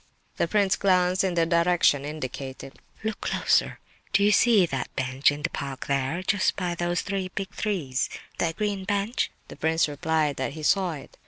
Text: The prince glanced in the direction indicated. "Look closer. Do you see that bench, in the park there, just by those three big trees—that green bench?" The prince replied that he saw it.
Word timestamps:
The 0.37 0.47
prince 0.47 0.75
glanced 0.77 1.23
in 1.23 1.35
the 1.35 1.45
direction 1.45 2.05
indicated. 2.05 2.79
"Look 3.03 3.21
closer. 3.21 3.77
Do 4.13 4.23
you 4.23 4.31
see 4.31 4.65
that 4.65 4.95
bench, 4.95 5.31
in 5.31 5.43
the 5.43 5.51
park 5.51 5.85
there, 5.85 6.23
just 6.23 6.55
by 6.55 6.73
those 6.73 7.01
three 7.03 7.29
big 7.35 7.51
trees—that 7.55 8.57
green 8.57 8.83
bench?" 8.83 9.29
The 9.49 9.57
prince 9.57 9.87
replied 9.87 10.37
that 10.37 10.53
he 10.53 10.63
saw 10.63 10.93
it. 10.93 11.17